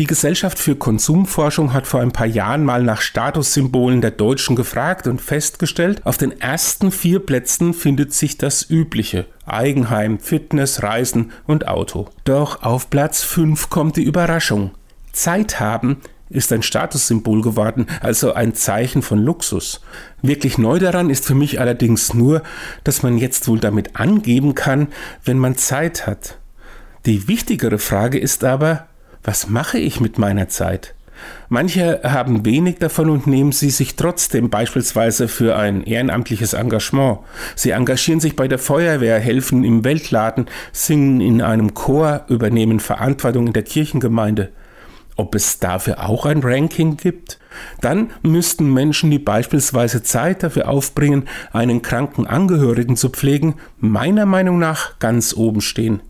[0.00, 5.06] Die Gesellschaft für Konsumforschung hat vor ein paar Jahren mal nach Statussymbolen der Deutschen gefragt
[5.06, 9.26] und festgestellt, auf den ersten vier Plätzen findet sich das Übliche.
[9.44, 12.08] Eigenheim, Fitness, Reisen und Auto.
[12.24, 14.70] Doch auf Platz 5 kommt die Überraschung.
[15.12, 15.98] Zeit haben
[16.30, 19.82] ist ein Statussymbol geworden, also ein Zeichen von Luxus.
[20.22, 22.42] Wirklich neu daran ist für mich allerdings nur,
[22.84, 24.88] dass man jetzt wohl damit angeben kann,
[25.26, 26.38] wenn man Zeit hat.
[27.04, 28.86] Die wichtigere Frage ist aber,
[29.24, 30.94] was mache ich mit meiner Zeit?
[31.48, 37.18] Manche haben wenig davon und nehmen sie sich trotzdem beispielsweise für ein ehrenamtliches Engagement.
[37.56, 43.48] Sie engagieren sich bei der Feuerwehr, helfen im Weltladen, singen in einem Chor, übernehmen Verantwortung
[43.48, 44.50] in der Kirchengemeinde.
[45.16, 47.38] Ob es dafür auch ein Ranking gibt?
[47.80, 54.58] Dann müssten Menschen, die beispielsweise Zeit dafür aufbringen, einen kranken Angehörigen zu pflegen, meiner Meinung
[54.58, 56.00] nach ganz oben stehen.